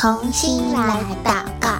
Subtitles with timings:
[0.00, 1.78] 同心来祷告，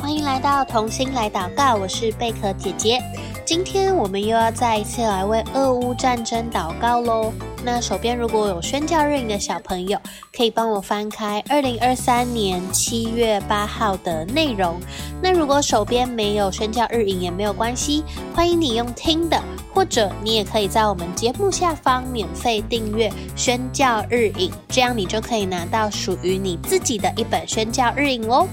[0.00, 3.02] 欢迎来到童心来祷告，我是贝壳姐姐。
[3.44, 7.32] 今天我们又要再一次来为俄乌战争祷告喽。
[7.64, 9.98] 那手边如果有宣教日影的小朋友，
[10.36, 14.80] 可以帮我翻开二零二三年七月八号的内容。
[15.20, 18.04] 那如果手边没有宣教日影也没有关系，
[18.34, 19.42] 欢迎你用听的，
[19.74, 28.46] 或者你也可以在我们节目下方免费订阅宣教日影，这样你就可以拿到属于你自己的一本宣教日影哦。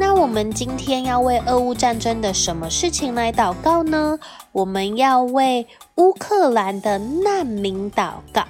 [0.00, 4.16] 那我们今天要为俄乌战争的什么事情来祷告呢？
[4.52, 5.66] 我们要为
[5.96, 8.46] 乌克兰的难民祷告。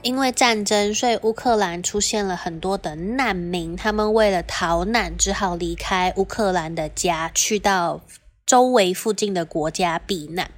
[0.00, 8.00] 因为战争，所以乌克兰出现了很多的难民，他们为了逃难，只好离开乌克兰的家，去到
[8.46, 10.50] 周围附近的国家避难。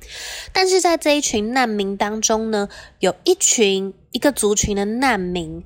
[0.52, 2.68] 但是在这一群难民当中呢，
[3.00, 5.64] 有一群一个族群的难民。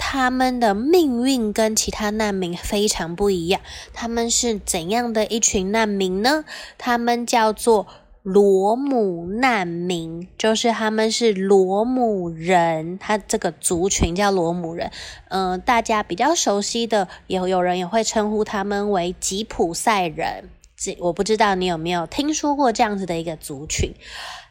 [0.00, 3.60] 他们的命运跟其他难民非常不一样。
[3.92, 6.44] 他们是怎样的一群难民呢？
[6.78, 7.86] 他们叫做
[8.22, 12.96] 罗姆难民，就是他们是罗姆人。
[12.98, 14.90] 他这个族群叫罗姆人。
[15.28, 20.48] 嗯、大家比较熟悉的，有有人也会称呼他们为吉普赛人。
[20.76, 23.92] 这我不知道你有没有听说过这样子的一个族群。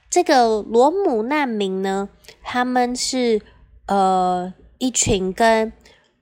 [0.10, 2.10] 这个罗姆难民呢，
[2.44, 3.42] 他们是
[3.88, 4.54] 呃。
[4.80, 5.74] 一群跟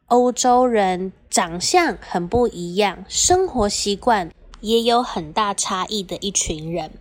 [0.08, 4.32] 欧洲人长相很不一样，生活习惯
[4.62, 6.92] 也有很大差异的一群人。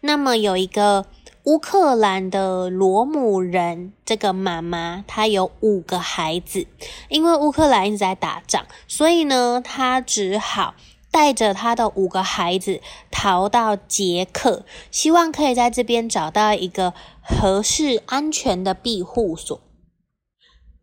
[0.00, 1.06] 那么有一个
[1.44, 6.66] 乌克兰的罗姆人，这个妈妈她有五个孩子，
[7.08, 10.74] 因为乌克兰一直在打仗，所以呢，她只好
[11.10, 16.92] 带着她的五个孩子逃到捷克，希望可以在这边找到一个
[17.22, 19.58] 合适、安全的庇护所。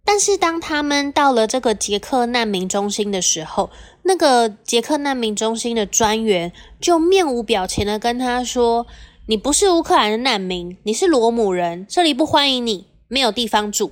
[0.09, 3.69] 但是当他们到了这个捷克难民中心的时候，
[4.03, 8.87] 那个捷克难民中心的专员就面无表情的跟他说
[9.27, 13.91] ：“你不是乌克兰的难民，你是罗姆人，这里不欢迎你，没有地方住。”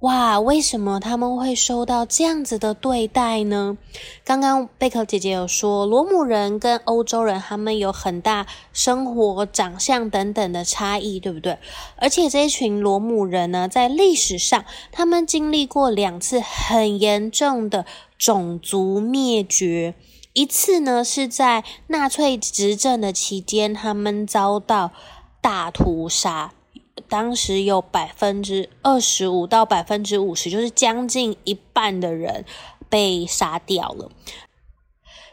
[0.00, 3.76] 哇，为什么他们会受到这样子的对待呢？
[4.24, 11.58] 刚刚贝壳姐姐有说，罗姆人跟欧洲人他们有很大生活、长相等等的差异，对不对？
[11.96, 17.84] 而且这一群罗姆人呢，在历史上，他们经历过两次很严重的
[18.16, 19.96] 种族灭绝，
[20.32, 24.92] 一次呢是在纳粹执政的期间，他们遭到
[25.40, 26.52] 大屠杀。
[27.08, 32.44] 当时有百分之二十五到百分之五十，就是将近一半的人
[32.88, 34.10] 被杀掉了，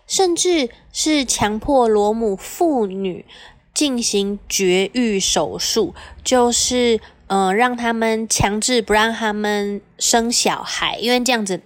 [0.08, 3.26] 甚至是强迫罗姆妇女
[3.74, 5.94] 进行绝育手术，
[6.24, 11.62] 就是呃让他们强制不让他们生小孩，因为这样子。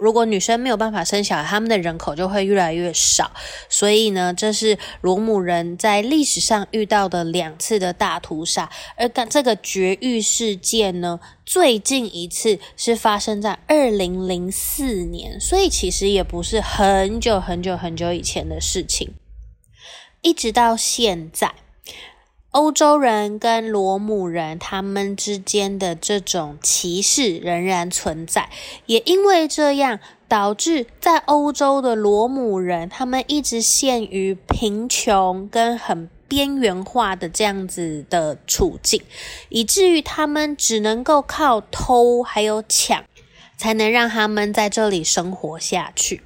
[0.00, 3.30] 如果女生没有办法生小孩，他们的人口就会越来越少。
[3.68, 8.70] 所以呢，这是罗姆人在历史上遇到的两次的大屠杀。
[8.96, 19.12] 而这个绝育事件呢，最近一次是发生在二零零四年，所以其实也不是很久很久很久以前的事情。
[20.22, 21.54] 一直到现在。
[22.50, 28.50] 欧洲人跟罗姆人他们之间的这种歧视仍然存在，
[28.86, 39.00] 也因为这样导致在欧洲的罗姆人他们一直陷于贫穷跟很边缘化的这样子的处境，
[39.48, 43.04] 以至于他们只能够靠偷还有抢，
[43.56, 46.22] 才能让他们在这里生活下去。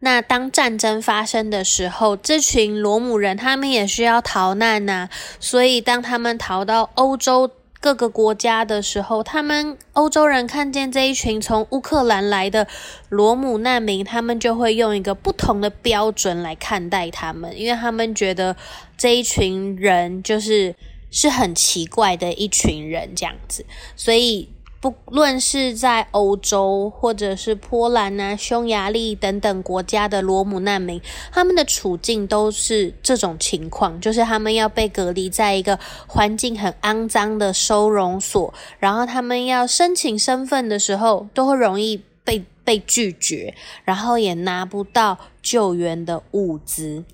[0.00, 5.08] 那当战争发生的时候，这群罗姆人他们也需要逃难呐、
[5.40, 7.50] 所以当他们逃到欧洲
[7.80, 12.68] 各个国家的时候，他们欧洲人看见这一群从乌克兰来的
[13.08, 18.54] 罗姆难民，他们就会用一个不同的标准来看待他们，因为他们觉得
[18.96, 20.74] 这一群人就是
[21.10, 23.66] 是很奇怪的一群人这样子，
[23.96, 24.48] 所以。
[24.80, 31.00] 不论是在欧洲，或者是波兰啊、匈牙利等等国家的罗姆难民，
[31.32, 43.54] 他们的处境都是这种情况，就是他们要被隔离在一个环境很肮脏的收容所，然后他们要申请身份的时候，都会容易被被拒绝，
[43.84, 47.04] 然后也拿不到救援的物资，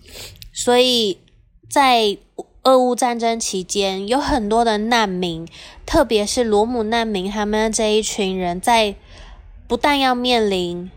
[0.53, 1.19] 所以
[1.71, 2.19] 在。
[2.65, 5.47] 俄乌战争期间，有很多的难民，
[5.85, 8.95] 特别是罗姆难民，他们这一群人在
[9.69, 10.91] 不但要面临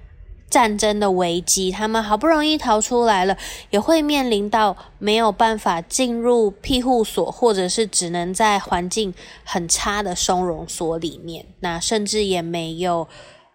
[0.50, 3.38] 战争的危机，他们好不容易逃出来了，
[3.70, 9.14] 也会面临到没有办法进入庇护所，或者是只能在环境
[9.44, 13.06] 很差的收容所里面，那甚至也没有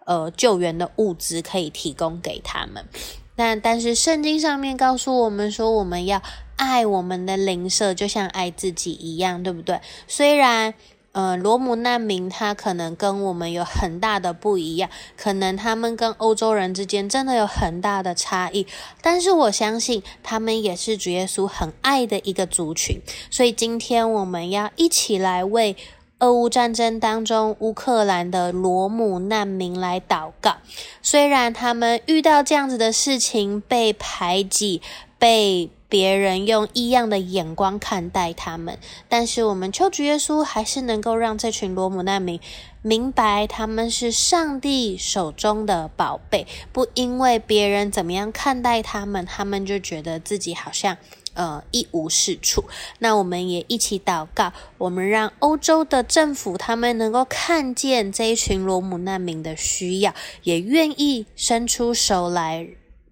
[0.05, 2.85] 呃救援的物资可以提供给他们。
[3.35, 6.21] 那但是圣经上面告诉我们说，我们要
[6.55, 9.79] 爱我们的邻舍，就像爱自己一样，对不对？
[10.07, 10.73] 虽然。
[11.13, 18.65] 呃，罗姆难民他可能跟我们有很大的不一样，可能他们跟欧洲人之间真的有很大的差异，
[18.99, 22.99] 但是我相信他们也是主耶稣很爱的一个族群。
[23.29, 25.77] 所以今天我们要一起来为
[26.23, 30.55] 俄乌战争当中乌克兰的罗姆难民来祷告。
[31.01, 34.81] 虽然他们遇到这样子的事情，被排挤，
[35.19, 35.69] 被。
[35.89, 42.39] 别人用异样的眼光看待他们，但是我们求主耶稣还是能够让这群罗姆难民
[42.81, 50.97] 明白他们是上帝手中的宝贝，不因为别人怎么样看待他们，他们就觉得自己好像
[51.33, 52.65] 呃一无是处。
[52.99, 60.13] 那我们也一起祷告，我们让欧洲的政府他们能够看见这一群罗姆难民的需要，
[60.43, 62.69] 也愿意伸出手来。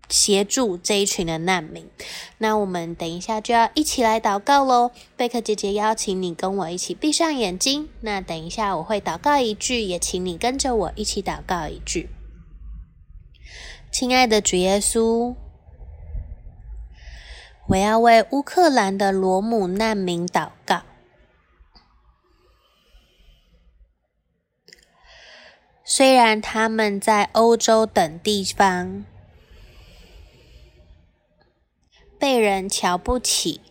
[0.09, 1.87] 协助这一群的难民，
[2.39, 4.91] 那我们等一下就要一起来祷告喽。
[5.15, 7.87] 贝克姐姐邀请你跟我一起闭上眼睛。
[8.01, 12.09] 那等一下我会祷告一句，也请你跟着我一起祷告一句。
[13.89, 15.33] 亲爱的主耶稣，
[17.71, 20.81] 我要为乌克兰的罗姆难民祷告。
[25.85, 29.05] 虽然他们在欧洲等地方，
[32.19, 33.61] 被人瞧不起，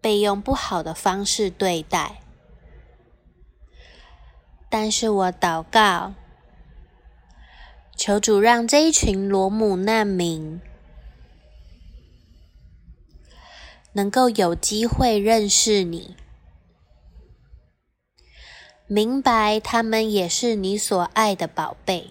[0.00, 2.20] 被用不好的方式对待，
[4.70, 6.14] 但是我祷告，
[7.96, 10.60] 求主让这一群罗姆难民
[13.94, 16.16] 能够有机会认识你，
[18.86, 22.10] 明白他们也是你所爱的宝贝。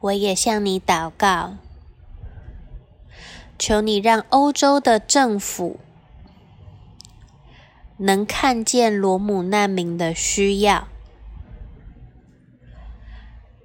[0.00, 1.56] 我也向你祷告，
[3.58, 5.80] 求你让欧洲的政府
[7.98, 10.88] 能看见罗姆难民的需要，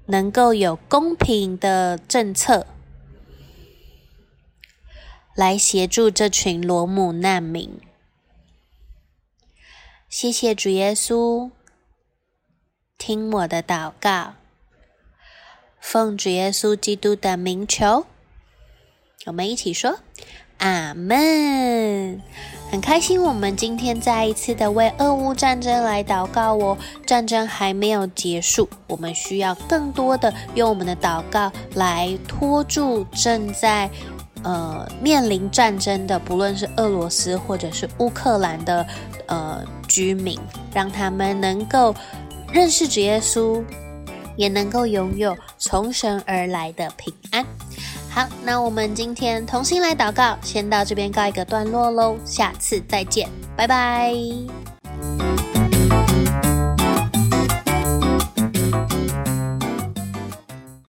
[0.05, 2.65] 能够有公平的政策
[5.35, 7.79] 来协助这群罗姆难民。
[10.09, 11.51] 谢谢主耶稣，
[12.97, 14.33] 听我的祷告。
[15.79, 18.05] 奉主耶稣基督的名求，
[19.25, 19.99] 我们一起说
[20.57, 22.21] 阿门。
[22.69, 26.77] 很开心，我们今天再一次的为俄乌战争来祷告哦。
[27.05, 33.89] 战争还没有结束，我们需要更多的用我们的祷告来拖住正在
[34.43, 38.85] 呃面临战争的，不论是俄罗斯或者是乌克兰的
[39.27, 40.39] 呃居民，
[40.73, 41.95] 让他们能够
[42.51, 43.63] 认识主耶稣。
[44.37, 47.45] 也能够拥有从神而来的平安。
[48.09, 54.15] 好，那我们今天同心来祷告，先到这边告一个段落喽，下次再见，拜拜。